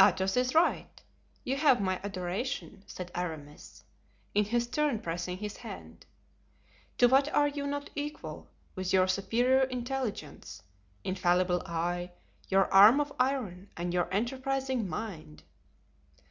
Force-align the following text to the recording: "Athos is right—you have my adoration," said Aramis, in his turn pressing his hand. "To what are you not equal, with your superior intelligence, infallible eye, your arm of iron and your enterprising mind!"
"Athos 0.00 0.38
is 0.38 0.54
right—you 0.54 1.54
have 1.58 1.82
my 1.82 2.00
adoration," 2.02 2.82
said 2.86 3.10
Aramis, 3.14 3.84
in 4.34 4.46
his 4.46 4.66
turn 4.66 5.00
pressing 5.00 5.36
his 5.36 5.58
hand. 5.58 6.06
"To 6.96 7.08
what 7.08 7.30
are 7.34 7.48
you 7.48 7.66
not 7.66 7.90
equal, 7.94 8.48
with 8.74 8.94
your 8.94 9.06
superior 9.06 9.64
intelligence, 9.64 10.62
infallible 11.04 11.60
eye, 11.66 12.12
your 12.48 12.72
arm 12.72 13.00
of 13.02 13.12
iron 13.20 13.68
and 13.76 13.92
your 13.92 14.08
enterprising 14.10 14.88
mind!" 14.88 15.42